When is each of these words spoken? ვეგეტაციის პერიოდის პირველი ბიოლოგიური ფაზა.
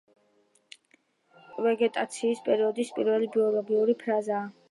ვეგეტაციის 1.65 2.43
პერიოდის 2.49 2.91
პირველი 2.97 3.31
ბიოლოგიური 3.37 3.99
ფაზა. 4.03 4.43